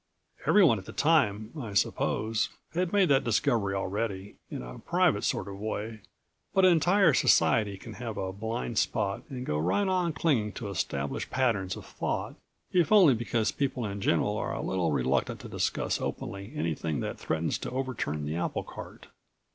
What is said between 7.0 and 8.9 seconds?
society can have a blind